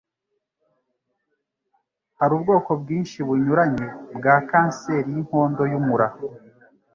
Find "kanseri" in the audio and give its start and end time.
4.49-5.09